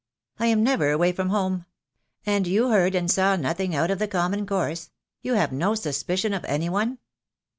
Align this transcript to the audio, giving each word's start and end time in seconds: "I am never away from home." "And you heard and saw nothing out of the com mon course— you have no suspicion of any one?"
"I 0.39 0.47
am 0.47 0.63
never 0.63 0.89
away 0.89 1.11
from 1.11 1.29
home." 1.29 1.67
"And 2.25 2.47
you 2.47 2.69
heard 2.71 2.95
and 2.95 3.11
saw 3.11 3.35
nothing 3.35 3.75
out 3.75 3.91
of 3.91 3.99
the 3.99 4.07
com 4.07 4.31
mon 4.31 4.47
course— 4.47 4.89
you 5.21 5.35
have 5.35 5.51
no 5.51 5.75
suspicion 5.75 6.33
of 6.33 6.43
any 6.45 6.69
one?" 6.69 6.97